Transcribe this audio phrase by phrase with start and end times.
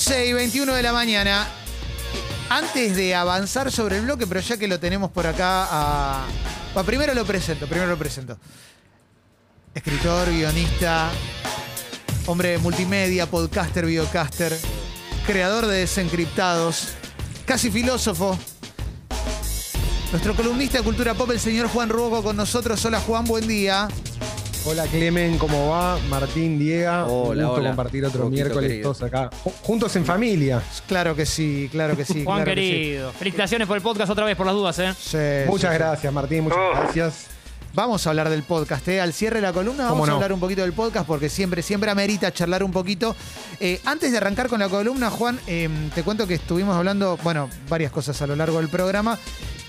[0.00, 1.46] 11 y 21 de la mañana.
[2.48, 6.26] Antes de avanzar sobre el bloque, pero ya que lo tenemos por acá, a...
[6.74, 8.38] va, primero lo presento, primero lo presento.
[9.74, 11.10] Escritor, guionista,
[12.24, 14.58] hombre de multimedia, podcaster, videocaster,
[15.26, 16.94] creador de Desencriptados,
[17.44, 18.38] casi filósofo.
[20.12, 22.82] Nuestro columnista de cultura pop, el señor Juan Ruoco, con nosotros.
[22.86, 23.86] Hola Juan, buen día.
[24.66, 25.98] Hola Clemen, ¿cómo va?
[26.10, 27.06] Martín, Diega.
[27.06, 27.68] Hola, Un gusto hola.
[27.70, 28.92] compartir otro Poquito miércoles querido.
[28.92, 29.30] todos acá.
[29.42, 30.62] Ju- Juntos en familia.
[30.86, 32.24] Claro que sí, claro que sí.
[32.24, 32.70] Juan claro que sí.
[32.70, 34.92] querido, felicitaciones por el podcast otra vez por las dudas, ¿eh?
[34.98, 35.82] Sí, Muchas sí, sí.
[35.82, 36.44] gracias, Martín.
[36.44, 37.26] Muchas gracias.
[37.72, 39.00] Vamos a hablar del podcast, ¿eh?
[39.00, 41.62] Al cierre de la columna ¿Cómo vamos a hablar un poquito del podcast porque siempre,
[41.62, 43.16] siempre amerita charlar un poquito.
[43.60, 47.48] Eh, antes de arrancar con la columna, Juan, eh, te cuento que estuvimos hablando, bueno,
[47.68, 49.18] varias cosas a lo largo del programa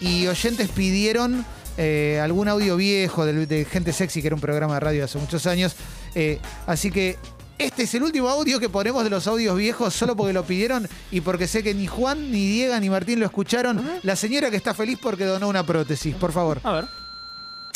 [0.01, 1.45] y oyentes pidieron
[1.77, 5.17] eh, algún audio viejo de, de Gente Sexy, que era un programa de radio hace
[5.17, 5.75] muchos años.
[6.15, 7.17] Eh, así que
[7.57, 10.87] este es el último audio que ponemos de los audios viejos solo porque lo pidieron
[11.11, 13.81] y porque sé que ni Juan, ni Diego, ni Martín lo escucharon.
[14.03, 16.59] La señora que está feliz porque donó una prótesis, por favor.
[16.63, 17.00] A ver.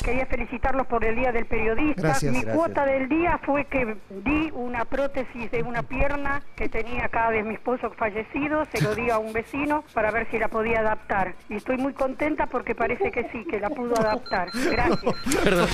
[0.03, 2.01] Quería felicitarlos por el Día del Periodista.
[2.01, 2.31] Gracias.
[2.31, 2.55] Mi Gracias.
[2.55, 7.41] cuota del día fue que di una prótesis de una pierna que tenía acá de
[7.43, 11.33] mi esposo fallecido, se lo di a un vecino para ver si la podía adaptar.
[11.49, 14.49] Y estoy muy contenta porque parece que sí, que la pudo adaptar.
[14.53, 15.15] Gracias.
[15.43, 15.67] Perdón.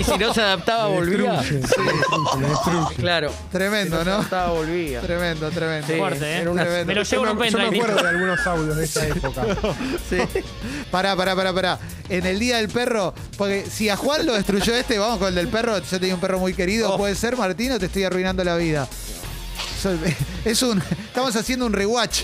[0.00, 1.40] Y si no se adaptaba, volvía.
[1.42, 2.94] Sí, destruye.
[2.96, 3.30] Claro.
[3.52, 5.00] Tremendo, Si no se adaptaba, volvía.
[5.02, 5.86] Tremendo, tremendo.
[5.86, 6.40] Sí, Fuerte, ¿eh?
[6.42, 6.86] Tremendo.
[6.86, 9.42] Me lo llevo Yo me- yo me acuerdo de algunos audios de esa época.
[10.08, 10.18] Sí.
[10.90, 11.78] Pará, pará, pará, pará.
[12.08, 15.34] En el día del perro, porque si a Juan lo destruyó este, vamos con el
[15.34, 15.76] del perro.
[15.76, 16.94] Yo tenía un perro muy querido.
[16.94, 16.96] Oh.
[16.96, 18.86] ¿Puede ser, Martín, o te estoy arruinando la vida?
[20.44, 20.78] Es un.
[20.78, 22.22] Estamos haciendo un rewatch.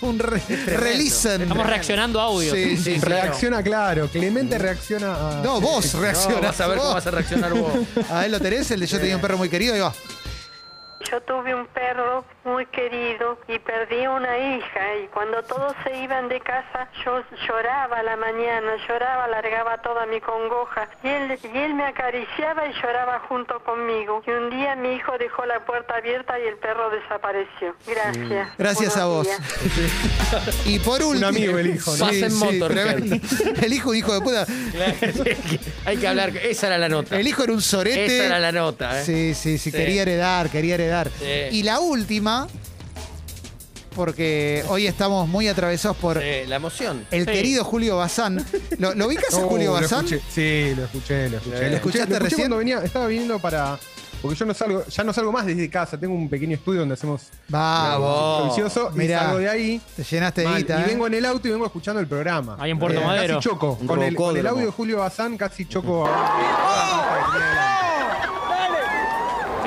[0.00, 1.42] un re, relisten.
[1.42, 2.54] Estamos reaccionando a audio.
[2.54, 2.98] Sí, sí, sí.
[3.00, 4.08] Reacciona, claro.
[4.08, 5.42] Clemente reacciona a.
[5.42, 6.40] No, vos No, reaccionás.
[6.40, 7.72] vas a ver cómo vas a reaccionar vos.
[8.10, 9.74] A él lo tenés, el de yo tenía un perro muy querido.
[9.74, 9.92] Ahí va.
[11.10, 16.28] Yo tuve un perro muy querido y perdí una hija y cuando todos se iban
[16.28, 21.58] de casa yo lloraba a la mañana, lloraba, largaba toda mi congoja y él, y
[21.58, 24.22] él me acariciaba y lloraba junto conmigo.
[24.26, 27.74] Y un día mi hijo dejó la puerta abierta y el perro desapareció.
[27.86, 28.48] Gracias.
[28.58, 29.28] Gracias a vos.
[30.66, 31.28] Y por último.
[31.28, 32.10] amigo el hijo, ¿no?
[32.10, 33.16] En tremendo.
[33.62, 34.46] El hijo, un hijo de puta.
[35.86, 36.36] Hay que hablar.
[36.36, 37.18] Esa era la nota.
[37.18, 38.06] El hijo era un sorete.
[38.16, 39.04] Esa era la nota, ¿eh?
[39.04, 39.76] Sí, sí, sí, Sí.
[39.76, 40.97] quería heredar, quería heredar.
[41.18, 41.56] Sí.
[41.56, 42.46] Y la última,
[43.94, 47.06] porque hoy estamos muy atravesados por Sí, la emoción.
[47.10, 47.30] el Sí.
[47.32, 48.44] querido Julio Bazán.
[48.78, 50.04] ¿Lo, lo ubicas a Oh, Julio lo Bazán?
[50.04, 50.22] escuché.
[50.30, 51.70] Sí, lo escuché, lo escuché.
[51.70, 52.40] ¿Lo escuchaste recién?
[52.42, 53.78] cuando venía, estaba viniendo para.
[54.20, 56.94] Porque yo no salgo, ya no salgo más desde casa, tengo un pequeño estudio donde
[56.94, 58.48] hacemos Vamos.
[58.48, 59.20] Vicioso y Mirá.
[59.20, 59.80] salgo de ahí.
[59.94, 60.86] Te llenaste de mal, guita, y ¿eh?
[60.88, 62.56] vengo en el auto y vengo escuchando el programa.
[62.58, 63.36] Ahí en Puerto Eh, Madero.
[63.36, 63.78] Casi choco.
[63.80, 64.48] Un Con el, con el robocódromo.
[64.56, 66.04] audio de Julio Bazán casi choco.
[66.04, 67.57] a-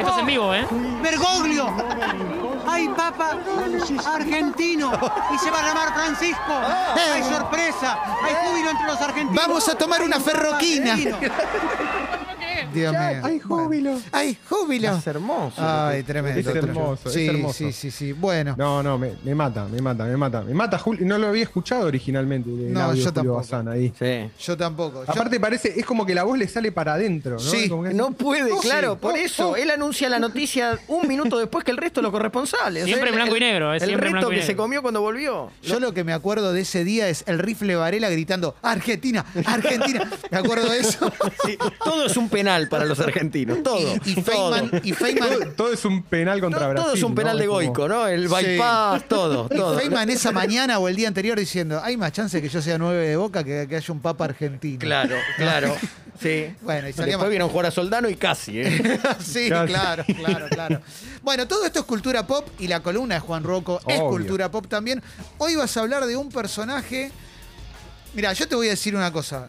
[0.02, 0.66] Esto es en vivo, ¿eh?
[1.02, 1.74] Bergoglio.
[2.68, 3.38] Ay, papa,
[4.06, 4.92] argentino.
[5.34, 6.54] Y se va a llamar Francisco.
[7.14, 8.00] Hay sorpresa.
[8.24, 9.36] Hay júbilo entre los argentinos.
[9.48, 10.98] Vamos a tomar una ferroquina.
[12.74, 13.22] Dios mío.
[13.24, 13.92] ¡Ay, júbilo!
[13.92, 14.06] Bueno.
[14.12, 14.98] ¡Ay, júbilo!
[14.98, 15.56] Es hermoso.
[15.58, 16.40] Ay, tremendo.
[16.40, 17.54] Es hermoso, es sí, hermoso.
[17.54, 18.14] Sí, sí, sí.
[18.14, 18.56] Bueno.
[18.58, 20.42] No, no, me, me mata, me mata, me mata.
[20.42, 21.06] Me mata Julio.
[21.06, 22.50] No lo había escuchado originalmente.
[22.50, 23.34] El No, audio yo Julio.
[23.36, 23.94] Bazán ahí.
[23.98, 24.30] Sí.
[24.46, 25.06] Yo tampoco.
[25.06, 27.40] Yo- Aparte parece, es como que la voz le sale para adentro, ¿no?
[27.40, 27.70] Sí.
[27.70, 29.00] Como que- No puede, Oh, claro, sí.
[29.02, 29.50] por Oh, eso.
[29.52, 29.56] oh.
[29.56, 32.86] Él anuncia la noticia un minuto después que el resto de los corresponsales.
[32.86, 35.50] Siempre en el- blanco y negro, es El blanco y que se comió cuando volvió.
[35.62, 40.10] Yo lo que me acuerdo de ese día es el rifle Varela gritando Argentina, Argentina.
[40.32, 41.12] Me acuerdo de eso.
[41.46, 43.64] Sí, todo es un penal para los argentinos.
[43.64, 43.96] Todo.
[44.06, 44.54] Y, y todo.
[44.54, 46.86] Feynman, y Todo, Feynman, todo es un penal contra todo, Brasil.
[46.86, 47.42] todo es un penal ¿no?
[47.42, 48.08] de Goico, ¿no?
[48.08, 48.36] El Sí.
[48.36, 49.80] bypass, todo, y.
[49.80, 53.08] Feynman esa mañana o el día anterior diciendo, hay más chance que yo sea nueve
[53.08, 54.80] de boca que, que haya un papa argentino.
[54.80, 55.76] Claro, claro.
[56.22, 56.54] Sí.
[56.62, 59.00] Bueno, y salía Después vieron jugar a Soldano y casi, ¿eh?
[59.20, 59.68] sí, Casi.
[59.74, 60.82] claro, claro, claro.
[61.24, 64.68] Bueno, todo esto es cultura pop y la columna de Juan Rocco es cultura pop
[64.68, 65.02] también.
[65.40, 67.12] Hoy vas a hablar de un personaje.
[68.14, 69.48] Mira, yo te voy a decir una cosa.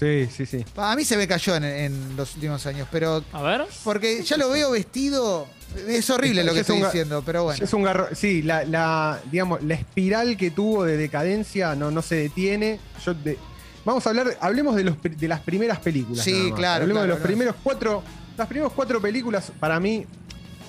[0.00, 0.64] Sí, sí, sí.
[0.76, 3.66] A mí se me cayó en, en los últimos años, pero A ver.
[3.84, 5.46] porque ya lo veo vestido.
[5.86, 7.62] Es horrible lo que estoy diciendo, pero bueno.
[7.62, 8.08] Es un garro.
[8.14, 12.80] Sí, la, la, digamos, la espiral que tuvo de decadencia no, no se detiene.
[13.04, 13.38] Yo de-
[13.84, 16.24] vamos a hablar, hablemos de, los, de las primeras películas.
[16.24, 16.58] Sí, nada más.
[16.58, 17.28] claro, Hablemos claro, de los claro.
[17.28, 18.02] primeros cuatro.
[18.38, 20.06] Las primeras cuatro películas, para mí.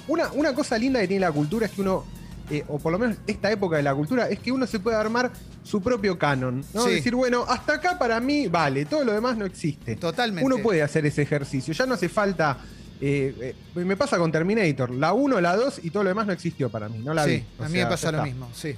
[0.08, 2.04] Una, una cosa linda que tiene la cultura es que uno.
[2.50, 4.98] eh, o por lo menos esta época de la cultura, es que uno se puede
[4.98, 5.32] armar
[5.64, 6.64] su propio canon.
[6.74, 6.86] ¿no?
[6.86, 6.96] Sí.
[6.96, 9.96] Decir, bueno, hasta acá para mí vale, todo lo demás no existe.
[9.96, 10.46] Totalmente.
[10.46, 11.74] Uno puede hacer ese ejercicio.
[11.74, 12.58] Ya no hace falta.
[13.00, 14.92] eh, eh, me pasa con Terminator.
[14.92, 17.00] La 1, la 2 y todo lo demás no existió para mí.
[17.00, 17.44] No la sí, vi.
[17.60, 18.26] O a mí sea, me pasa lo está.
[18.26, 18.76] mismo, sí.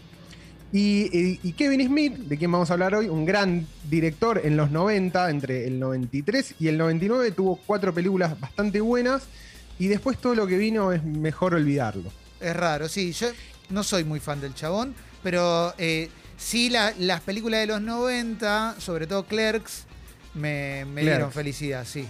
[0.71, 4.57] Y, y- y Kevin Smith, de quien vamos a hablar hoy, un gran director en
[4.57, 9.23] los 90, entre el 93 y el 99, tuvo cuatro películas bastante buenas.
[9.77, 12.11] Y después todo lo que vino es mejor olvidarlo.
[12.39, 13.11] Es raro, sí.
[13.11, 13.27] Yo
[13.69, 18.75] no soy muy fan del chabón, pero eh, sí la- las películas de los 90,
[18.79, 19.83] sobre todo Clerks,
[20.33, 22.07] me, me dieron felicidad, sí.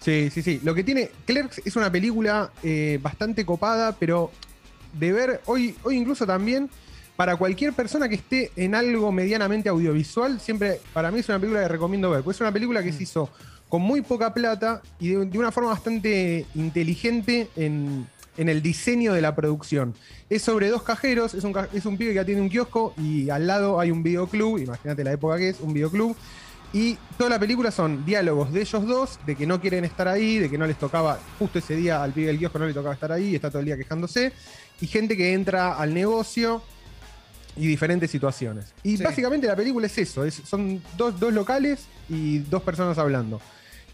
[0.00, 0.60] Sí, sí, sí.
[0.62, 4.30] Lo que tiene Clerks es una película eh, bastante copada, pero
[4.92, 6.70] de ver hoy, hoy incluso también
[7.16, 11.62] para cualquier persona que esté en algo medianamente audiovisual, siempre para mí es una película
[11.62, 12.22] que recomiendo ver.
[12.22, 13.28] Pues es una película que se hizo
[13.68, 18.06] con muy poca plata y de, de una forma bastante inteligente en,
[18.38, 19.94] en el diseño de la producción.
[20.30, 23.46] Es sobre dos cajeros, es un, es un pibe que tiene un kiosco y al
[23.46, 26.16] lado hay un videoclub, imagínate la época que es, un videoclub.
[26.72, 30.38] Y toda la película son diálogos de ellos dos, de que no quieren estar ahí,
[30.38, 32.94] de que no les tocaba, justo ese día al pibe del kiosco no le tocaba
[32.94, 34.32] estar ahí, está todo el día quejándose,
[34.80, 36.62] y gente que entra al negocio
[37.56, 38.66] y diferentes situaciones.
[38.84, 39.02] Y Sí.
[39.02, 43.40] básicamente la película es eso, es- son dos, dos locales y dos personas hablando.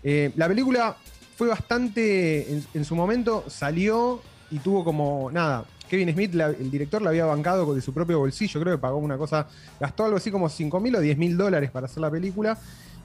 [0.03, 0.97] Eh, la película
[1.39, 4.21] fue bastante, en, en su momento salió
[4.55, 8.21] y tuvo como, nada, Kevin Smith, la- el director, la había bancado de su propio
[8.21, 9.49] bolsillo, creo que pagó una cosa,
[9.81, 12.57] gastó algo así como 5 mil o 10 mil dólares para hacer la película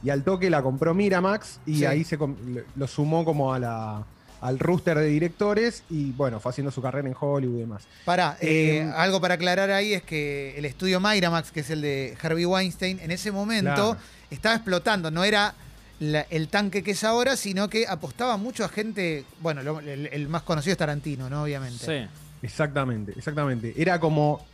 [0.03, 1.85] y al toque la compró Miramax y Sí.
[1.85, 2.35] ahí se lo-
[2.75, 4.03] lo sumó como a la,
[4.41, 7.87] al rooster de directores y bueno, fue haciendo su carrera en Hollywood y demás.
[8.05, 11.81] Pará, eh, Eh, algo para aclarar ahí es que el estudio Miramax, que es el
[11.81, 13.97] de Harvey Weinstein, en ese momento Claro.
[14.29, 15.55] estaba explotando, no era
[15.99, 20.07] la- el tanque que es ahora, sino que apostaba mucho a gente, bueno, lo- el,
[20.07, 21.43] el más conocido es Tarantino, ¿no?
[21.43, 21.85] Obviamente.
[21.85, 22.07] Sí.
[22.41, 23.73] Exactamente, exactamente.
[23.77, 24.45] Era como,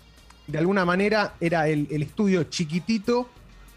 [0.47, 3.29] de alguna manera, era el, el estudio chiquitito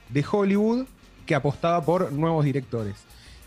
[0.09, 0.87] de Hollywood
[1.26, 2.97] que apostaba por nuevos directores.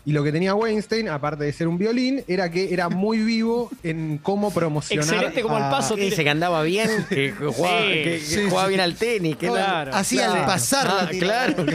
[0.04, 3.70] Y lo que tenía Weinstein, aparte de ser un violín, era que era muy vivo
[3.84, 5.04] en cómo promocionar.
[5.06, 5.96] Excelente como a- el paso.
[5.96, 8.68] Ese que andaba bien, que jugaba, Sí, que- que sí, jugaba sí.
[8.70, 9.36] bien al tenis.
[9.36, 9.94] Que Claro.
[9.94, 10.32] Así Claro.
[10.34, 11.46] al pasar la Ah, tiraba.
[11.54, 11.66] claro.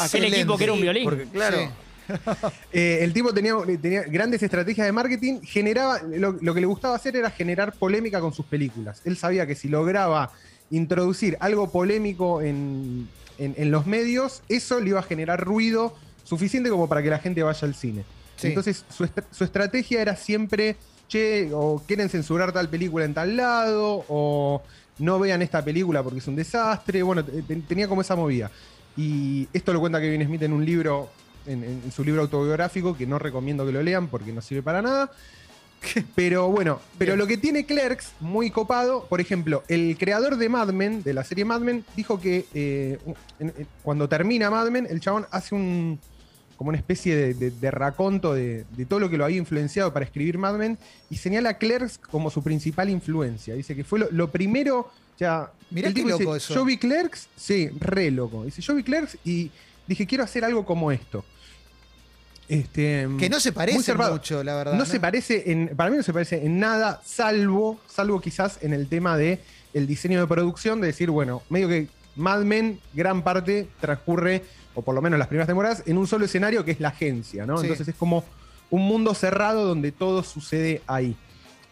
[0.00, 1.04] Aquel equipo que era un violín.
[1.04, 1.58] Porque, claro.
[1.58, 1.64] Sí.
[2.72, 6.96] Eh, el tipo tenía, tenía grandes estrategias de marketing, generaba, lo, lo que le gustaba
[6.96, 9.00] hacer era generar polémica con sus películas.
[9.04, 10.32] Él sabía que si lograba
[10.72, 13.08] introducir algo polémico en,
[13.38, 15.94] en- en los medios, eso le iba a generar ruido
[16.30, 18.04] suficiente como para que la gente vaya al cine.
[18.36, 18.46] Sí.
[18.46, 20.76] Entonces su, est- su estrategia era siempre,
[21.08, 24.62] che, o quieren censurar tal película en tal lado, o
[24.98, 27.02] no vean esta película porque es un desastre.
[27.02, 28.50] Bueno, te- te- tenía como esa movida.
[28.96, 31.08] Y esto lo cuenta Kevin Smith en un libro,
[31.46, 35.10] en, su libro autobiográfico, que no recomiendo que lo lean porque no sirve para nada.
[36.14, 40.68] Pero bueno, pero lo que tiene Clerks, muy copado, por ejemplo, el creador de Mad
[40.74, 42.98] Men, de la serie Mad Men, dijo que eh,
[43.82, 45.98] cuando termina Mad Men, el chabón hace un
[46.60, 49.94] como una especie de, de- de raconto de, de todo lo que lo había influenciado
[49.94, 50.76] para escribir Mad Men
[51.08, 53.54] y señala a Clerks como su principal influencia.
[53.54, 56.52] Dice que fue lo, lo primero, o sea, Mirá el qué tipo dice, loco eso.
[56.54, 58.44] Yo vi Clerks, sí, re loco.
[58.44, 59.50] Dice, yo vi Clerks y
[59.86, 61.24] dije, quiero hacer algo como esto.
[62.46, 64.74] Este, Que no se parece mucho, la verdad.
[64.74, 68.74] No, se parece en, para mí no se parece en nada, salvo, salvo quizás en
[68.74, 69.40] el tema de
[69.72, 74.42] el diseño de producción, de decir, bueno, medio que Mad Men, gran parte transcurre,
[74.74, 77.46] o por lo menos las primeras temporadas, en un solo escenario que es la agencia,
[77.46, 77.58] ¿no?
[77.58, 77.64] Sí.
[77.64, 78.24] Entonces es como
[78.70, 81.16] un mundo cerrado donde todo sucede ahí.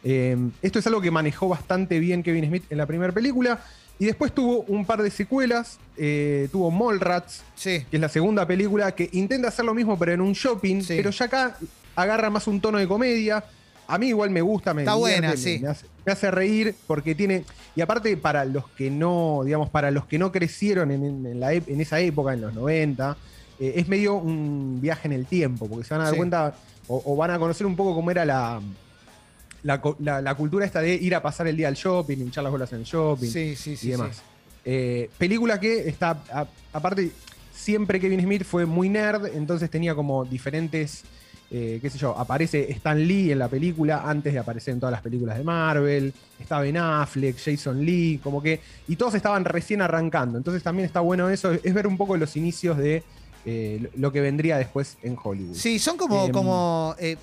[0.05, 3.61] Eh, esto es algo que manejó bastante bien Kevin Smith en la primera película.
[4.01, 5.79] Y después tuvo un par de secuelas.
[6.01, 7.85] eh, tuvo Mallrats, Sí.
[7.91, 10.95] que es la segunda película que intenta hacer lo mismo pero en un shopping, Sí.
[10.97, 11.59] pero ya acá
[11.97, 13.43] agarra más un tono de comedia.
[13.89, 15.59] A mí igual me gusta, me Está divierte, buena, me- sí.
[15.61, 17.45] me, hace, me hace reír porque tiene
[17.77, 21.39] y aparte para los que no, digamos, para los que no crecieron en, en- en
[21.41, 23.15] la ep- en esa época, en los 90,
[23.61, 26.17] eh, es medio un viaje en el tiempo, porque se van a dar Sí.
[26.19, 26.55] cuenta
[26.89, 28.59] o, o van a conocer un poco cómo era la,
[29.63, 32.43] la, co- la- la cultura esta de ir a pasar el día al shopping, hinchar
[32.43, 33.89] las bolas en el shopping Sí, sí, sí.
[33.89, 34.23] y demás.
[34.65, 37.11] Eh, película que está, a- aparte,
[37.55, 41.05] siempre Kevin Smith fue muy nerd, entonces tenía como diferentes,
[41.51, 44.93] eh, qué sé yo, aparece Stan Lee en la película antes de aparecer en todas
[44.93, 49.81] las películas de Marvel, estaba Ben Affleck, Jason Lee, como que, y todos estaban recién
[49.81, 53.03] arrancando, entonces también está bueno eso, es ver un poco los inicios de
[53.47, 55.55] eh, lo- que vendría después en Hollywood.
[55.55, 57.17] Sí, son como, Em, como eh,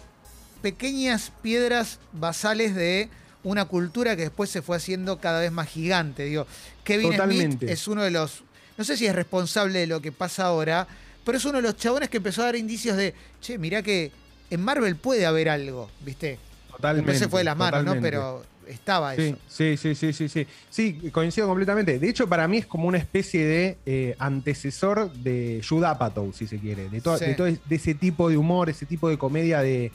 [0.62, 3.10] pequeñas piedras basales de
[3.44, 6.24] una cultura que después se fue haciendo cada vez más gigante.
[6.26, 6.48] Digo,
[6.84, 7.72] Kevin Smith Totalmente.
[7.72, 8.44] es uno de los,
[8.78, 10.88] no sé si es responsable de lo que pasa ahora,
[11.26, 14.12] pero es uno de los chabones que empezó a dar indicios de, che, mirá que
[14.50, 16.38] en Marvel puede haber algo, ¿viste?
[16.72, 17.18] Totalmente.
[17.20, 18.00] Se fue de las manos, ¿no?
[18.02, 19.38] Pero estaba Sí, eso.
[19.48, 20.48] sí, sí, sí, sí, sí.
[20.70, 22.00] Sí, coincido completamente.
[22.00, 26.48] De hecho, para mí es como una especie de eh, antecesor de Judd Apatow, si
[26.48, 26.90] se quiere.
[26.90, 27.26] De, to- Sí.
[27.26, 29.92] de todo de ese tipo de humor, ese tipo de comedia de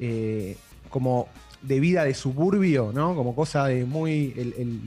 [0.00, 0.56] eh,
[0.90, 1.28] como
[1.62, 3.14] de vida de suburbio, ¿no?
[3.14, 4.32] Como cosa de muy.
[4.36, 4.80] El, el-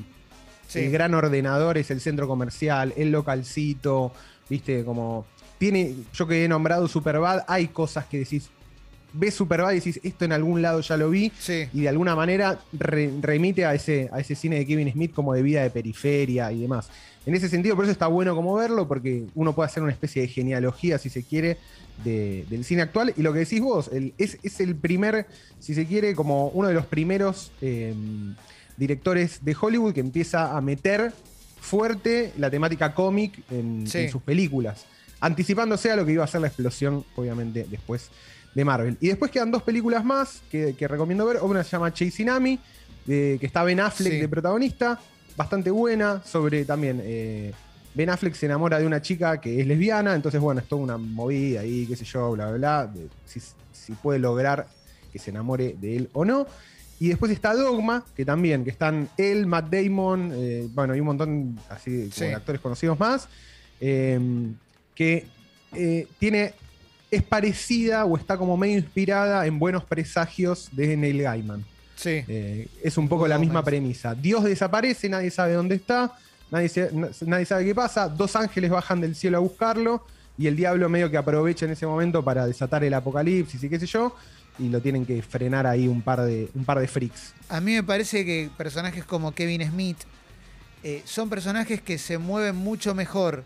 [0.67, 0.79] Sí.
[0.81, 4.11] el gran ordenador es el centro comercial, el localcito,
[4.49, 4.83] ¿viste?
[4.83, 5.25] Como.
[5.59, 5.93] Tiene.
[6.13, 8.49] Yo que he nombrado Superbad, hay cosas que decís.
[9.13, 11.31] ves Superbad y decís, esto en algún lado ya lo vi.
[11.39, 11.67] Sí.
[11.73, 15.33] Y de alguna manera re- remite a ese, a ese cine de Kevin Smith como
[15.33, 16.89] de vida de periferia y demás.
[17.25, 20.21] En ese sentido, por eso está bueno como verlo, porque uno puede hacer una especie
[20.21, 21.57] de genealogía, si se quiere,
[22.03, 23.13] de- del cine actual.
[23.17, 25.25] Y lo que decís vos, el- es, es el primer,
[25.59, 27.93] si se quiere, como uno de los primeros eh,
[28.77, 31.11] directores de Hollywood que empieza a meter
[31.59, 33.99] fuerte la temática cómic en, Sí.
[33.99, 34.85] en sus películas.
[35.21, 38.09] Anticipándose a lo que iba a ser la explosión, obviamente, después
[38.55, 38.97] de Marvel.
[39.01, 41.37] Y después quedan dos películas más que, que recomiendo ver.
[41.41, 42.59] Una se llama Chasing Amy,
[43.05, 44.19] que está Ben Affleck Sí.
[44.19, 44.99] de protagonista.
[45.35, 47.01] Bastante buena, sobre también...
[47.03, 47.53] eh,
[47.95, 50.97] Ben Affleck se enamora de una chica que es lesbiana, entonces bueno, es toda una
[50.97, 53.41] movida ahí, qué sé yo, bla, bla, bla, de si,
[53.73, 54.67] si puede lograr
[55.11, 56.45] que se enamore de él o no.
[56.99, 61.07] Y después está Dogma, que también, que están él, Matt Damon, eh, bueno, y un
[61.07, 62.25] montón así como Sí.
[62.25, 63.27] de actores conocidos más,
[63.81, 64.19] eh,
[64.99, 65.25] que
[65.71, 66.53] eh, tiene,
[67.09, 71.63] es parecida o está como medio inspirada en Buenos Presagios de Neil Gaiman.
[71.95, 72.21] Sí.
[72.27, 74.13] Eh, es un poco la misma premisa.
[74.13, 76.11] Dios desaparece, nadie sabe dónde está,
[76.51, 76.91] nadie, se-
[77.25, 80.05] nadie sabe qué pasa, dos ángeles bajan del cielo a buscarlo
[80.37, 83.79] y el diablo medio que aprovecha en ese momento para desatar el apocalipsis y qué
[83.79, 84.13] sé yo,
[84.57, 87.33] y lo tienen que frenar ahí un par de, un par de freaks.
[87.47, 89.99] A mí me parece que personajes como Kevin Smith
[90.83, 93.45] eh, son personajes que se mueven mucho mejor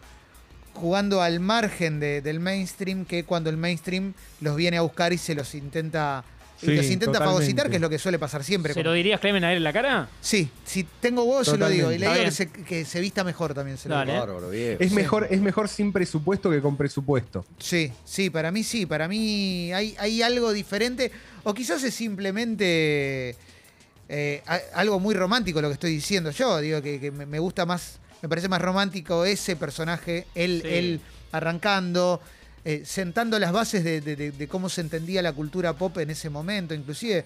[0.73, 5.17] jugando al margen de- del mainstream que cuando el mainstream los viene a buscar y
[5.17, 6.23] se los intenta
[6.61, 7.33] y Sí, los intenta totalmente.
[7.33, 8.73] fagocitar, que es lo que suele pasar siempre.
[8.73, 10.07] ¿Se lo dirías, Clemen, a él en la cara?
[10.21, 11.91] Sí, si tengo vos, se lo digo.
[11.91, 13.77] Y le digo que se, que se vista mejor también.
[13.77, 14.49] Se lo digo.
[14.79, 14.95] Es, Sí.
[14.95, 17.43] mejor, es mejor sin presupuesto que con presupuesto.
[17.59, 18.85] Sí, sí, para mí sí.
[18.85, 21.11] Para mí hay, hay algo diferente.
[21.43, 23.35] O quizás es simplemente
[24.07, 24.41] eh,
[24.73, 26.59] algo muy romántico lo que estoy diciendo yo.
[26.61, 30.69] Digo que, que me gusta más, me parece más romántico ese personaje, él, Sí.
[30.73, 31.01] él
[31.33, 32.21] arrancando,
[32.63, 36.09] eh, sentando las bases de, de- de- de cómo se entendía la cultura pop en
[36.09, 36.73] ese momento.
[36.73, 37.25] Inclusive,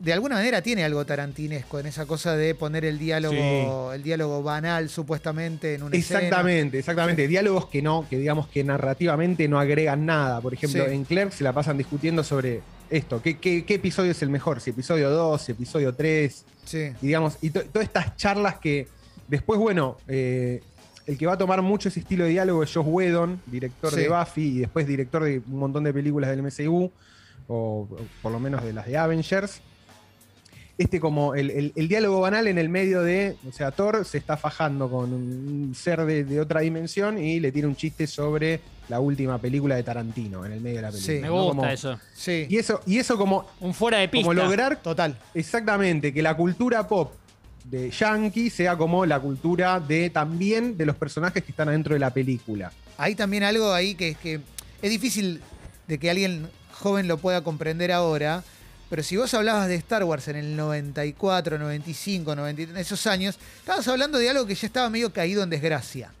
[0.00, 4.42] de alguna manera tiene algo tarantinesco en esa cosa de poner el diálogo, el diálogo
[4.42, 6.20] banal supuestamente en una escena.
[6.20, 7.28] Exactamente, exactamente.
[7.28, 10.40] Diálogos que no, que digamos que narrativamente no agregan nada.
[10.40, 10.92] Por ejemplo, Sí.
[10.92, 13.22] en Clerk se la pasan discutiendo sobre esto.
[13.22, 14.60] ¿Qué, qué, qué episodio es el mejor?
[14.60, 16.44] Si episodio 2, si episodio 3.
[16.64, 16.90] Sí.
[17.00, 18.88] Y digamos, y to- todas estas charlas que
[19.28, 20.60] después, bueno, eh,
[21.06, 24.00] el que va a tomar mucho ese estilo de diálogo es Josh Whedon, director Sí.
[24.00, 26.90] de Buffy y después director de un montón de películas del MCU,
[27.48, 27.88] o, o
[28.22, 29.60] por lo menos de las de Avengers.
[30.78, 34.18] Este como el, el- el diálogo banal en el medio de, o sea, Thor se
[34.18, 38.60] está fajando con un ser de, de otra dimensión y le tira un chiste sobre
[38.90, 41.14] la última película de Tarantino en el medio de la película.
[41.14, 41.20] Sí.
[41.22, 41.32] Me ¿no?
[41.44, 41.98] gusta Como- eso.
[42.14, 42.46] Sí.
[42.50, 44.24] Y eso, y eso como, Un fuera de pista.
[44.26, 45.16] como lograr Total.
[45.32, 47.12] Exactamente, que la cultura pop
[47.70, 52.00] de Yankee sea como la cultura de también de los personajes que están adentro de
[52.00, 52.72] la película.
[52.96, 54.40] Hay también algo ahí que es que
[54.82, 55.40] es difícil
[55.88, 58.44] de que alguien joven lo pueda comprender ahora,
[58.88, 63.38] pero si vos hablabas de Star Wars en el 94, 95, 93, en esos años,
[63.58, 66.12] estabas hablando de algo que ya estaba medio caído en desgracia.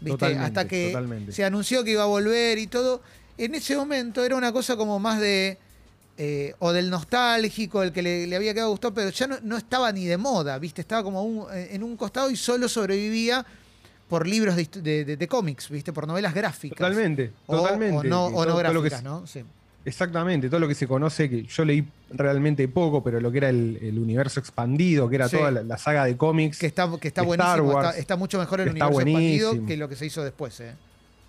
[0.00, 0.10] ¿viste?
[0.18, 1.32] Totalmente, Hasta que totalmente.
[1.32, 3.02] se anunció que iba a volver y todo.
[3.38, 5.58] En ese momento era una cosa como más de.
[6.18, 9.56] Eh, o del nostálgico, el que le, le había quedado gustado, pero ya no, no
[9.56, 10.80] estaba ni de moda, ¿viste?
[10.80, 13.44] Estaba como un- en un costado y solo sobrevivía
[14.08, 15.92] por libros de, de- de- de cómics, ¿viste?
[15.92, 16.76] Por novelas gráficas.
[16.78, 17.96] Totalmente, O, totalmente.
[17.96, 19.26] o no, o gráficas, ¿no?
[19.26, 19.42] Sí.
[19.84, 23.48] Exactamente, todo lo que se conoce, que yo leí realmente poco, pero lo que era
[23.48, 25.36] el, el universo expandido, que era Sí.
[25.38, 26.58] toda la, la saga de cómics.
[26.58, 27.50] Que está, que está buenísimo.
[27.52, 27.88] Star Wars.
[27.88, 30.74] Está, está mucho mejor el universo expandido que lo que se hizo después, ¿eh?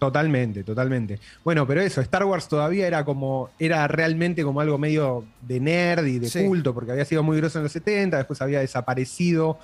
[0.07, 1.19] Totalmente, totalmente.
[1.45, 6.05] Bueno, pero eso, Star Wars todavía era como, era realmente como algo medio de nerd
[6.05, 6.45] y de Sí.
[6.45, 9.57] culto, porque había sido muy grosso en los 70, después había desaparecido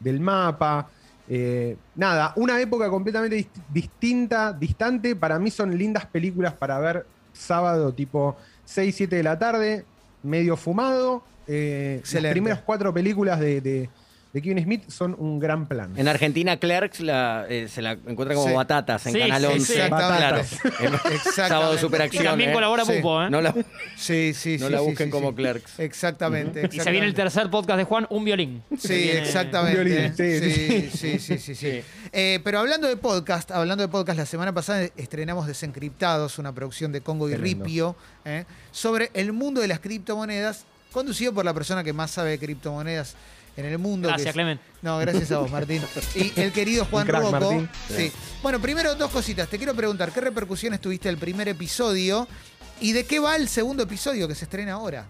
[0.00, 0.88] del mapa.
[1.28, 5.16] Eh, nada, una época completamente dist- distinta, distante.
[5.16, 9.84] Para mí son lindas películas para ver sábado, tipo 6, 7 de la tarde,
[10.22, 11.22] medio fumado.
[11.48, 13.88] Eh, las primeras cuatro películas de, de-
[14.36, 15.94] de Kevin Smith son un gran plan.
[15.96, 18.52] En Argentina, Clerks la, eh, se la encuentra como Sí.
[18.54, 19.72] batatas en Sí, Canal sí, 11.
[19.72, 19.80] sí.
[19.88, 20.36] Claro.
[20.40, 21.30] Exactamente.
[21.32, 22.24] Sábado de Y Superacción.
[22.24, 22.52] también ¿eh?
[22.52, 22.92] colabora Sí.
[22.96, 23.30] Pupo, ¿eh?
[23.30, 23.54] No la,
[23.96, 25.36] Sí, sí, no sí, la sí, busquen sí, como sí.
[25.36, 25.78] Clerks.
[25.80, 28.62] Exactamente, Y se viene el tercer podcast de Juan, un violín.
[28.78, 29.80] Sí, viene- exactamente.
[29.80, 30.90] Un violín, sí, sí, sí.
[30.92, 31.80] sí, sí, sí, sí.
[32.12, 36.92] Eh, pero hablando de podcast, hablando de podcast, la semana pasada estrenamos Desencriptados, una producción
[36.92, 37.64] de Congo y Tremendo.
[37.64, 42.30] Ripio, eh, sobre el mundo de las criptomonedas, conducido por la persona que más sabe
[42.30, 43.14] de criptomonedas
[43.56, 44.08] en el mundo.
[44.08, 44.60] que Gracias, es- Clemen.
[44.82, 45.82] No, gracias a vos, Martín.
[46.14, 47.40] Y el querido Juan crack, Rocco.
[47.40, 47.68] Martín.
[47.88, 48.12] Sí.
[48.42, 49.48] Bueno, primero dos cositas.
[49.48, 52.28] Te quiero preguntar, ¿qué repercusiones tuviste el primer episodio?
[52.80, 55.06] ¿Y de qué va el segundo episodio que se estrena ahora?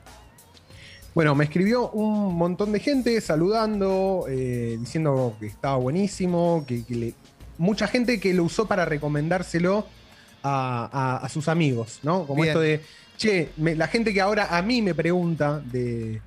[1.15, 6.95] Bueno, me escribió un montón de gente saludando, eh, diciendo que estaba buenísimo, que, que
[6.95, 7.15] le-
[7.59, 9.87] mucha gente que lo usó para recomendárselo
[10.43, 12.27] a, a- a sus amigos, ¿no?
[12.27, 12.49] Como Bien.
[12.49, 12.83] esto de,
[13.17, 16.21] che, me- la gente que ahora a mí me pregunta de...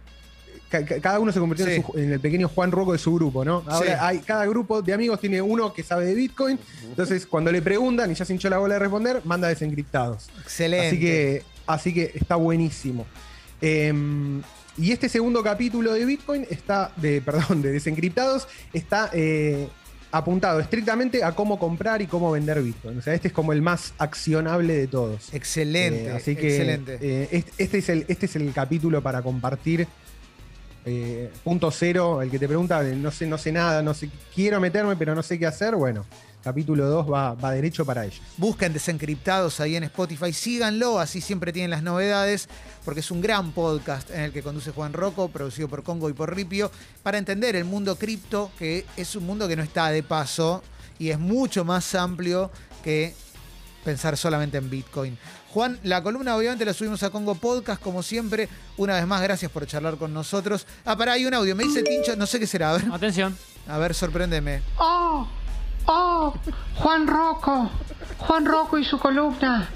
[0.70, 1.84] ca- ca- Cada uno se convirtió en, Sí.
[1.92, 3.64] su- en el pequeño Juan Roco de su grupo, ¿no?
[3.68, 3.98] Ahora Sí.
[4.00, 6.58] hay, cada grupo de amigos tiene uno que sabe de Bitcoin.
[6.90, 10.30] Entonces, cuando le preguntan y ya se hinchó la bola de responder, manda desencriptados.
[10.42, 10.88] Excelente.
[10.88, 13.06] Así que, así que está buenísimo.
[13.62, 13.94] Eh,
[14.78, 19.68] y este segundo capítulo de Bitcoin está, de, perdón, de desencriptados, está eh,
[20.12, 22.98] apuntado estrictamente a cómo comprar y cómo vender Bitcoin.
[22.98, 25.34] O sea, este es como el más accionable de todos.
[25.34, 26.06] Excelente.
[26.06, 26.98] Eh, así que excelente.
[27.02, 29.88] eh, este, este es el, este es el capítulo para compartir.
[30.86, 34.60] Eh, punto cero, el que te pregunta, no sé, no sé nada, no sé, quiero
[34.60, 35.76] meterme, pero no sé qué hacer.
[35.76, 36.06] Bueno,
[36.44, 38.22] capítulo 2 va, va derecho para ellos.
[38.38, 42.48] Busquen desencriptados ahí en Spotify, síganlo, así siempre tienen las novedades,
[42.86, 46.14] porque es un gran podcast en el que conduce Juan Rocco, producido por Congo y
[46.14, 46.72] por Ripio,
[47.04, 50.64] para entender el mundo cripto, que es un mundo que no está de paso
[50.98, 52.52] y es mucho más amplio
[52.84, 53.14] que
[53.84, 55.18] pensar solamente en Bitcoin.
[55.54, 58.48] Juan, la columna obviamente la subimos a Congo Podcast, como siempre.
[58.78, 60.68] Una vez más, gracias por charlar con nosotros.
[60.86, 61.56] Ah, pará, hay un audio.
[61.56, 62.72] Me dice Tincho, no sé qué será.
[62.72, 63.36] A ver, Atención.
[63.68, 64.62] a ver sorpréndeme.
[64.78, 65.28] Oh,
[65.88, 66.34] oh,
[66.76, 67.70] Juan Rocco,
[68.20, 69.70] Juan Rocco y su columna.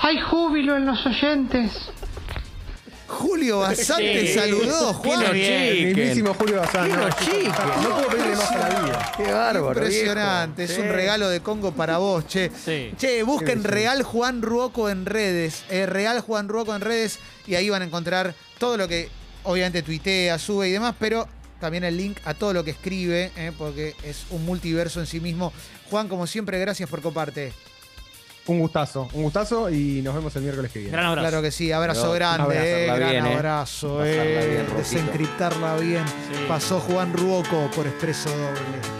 [0.00, 1.90] Hay júbilo en los oyentes.
[3.08, 4.34] Julio Basante Sí.
[4.34, 5.20] saludó, Juan.
[5.20, 5.86] no chiquen.
[5.96, 6.90] Mismísimo Julio Bazán.
[6.90, 7.48] Qué
[7.82, 9.12] No, puedo pedirle más a la vida.
[9.16, 9.80] Qué bárbaro.
[9.80, 10.80] Impresionante, viejo.
[10.82, 12.50] es un regalo de Congo para vos, che.
[12.64, 12.92] Sí.
[12.98, 13.64] Che, busquen.
[13.64, 17.86] Real Juan Ruoco en redes, eh, Real Juan Ruoco en redes y ahí van a
[17.86, 19.08] encontrar todo lo que
[19.44, 21.26] obviamente tuitea, sube y demás, pero
[21.60, 25.18] también el link a todo lo que escribe, eh, porque es un multiverso en sí
[25.20, 25.52] mismo.
[25.90, 27.52] Juan, como siempre, gracias por coparte.
[28.48, 30.92] Un gustazo, un gustazo y nos vemos el miércoles que viene.
[30.92, 31.28] Gran abrazo.
[31.28, 36.06] Claro que sí, abrazo Pero, grande, eh, gran bien, abrazo, eh, bien, desencriptarla bien.
[36.06, 36.44] Sí.
[36.48, 38.97] Pasó Juan Ruoco por Expreso Doble.